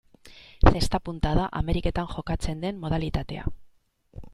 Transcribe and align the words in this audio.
Zesta-punta 0.75 1.35
da 1.41 1.45
Ameriketan 1.61 2.11
jokatzen 2.17 2.67
den 2.67 2.85
modalitatea. 2.87 3.51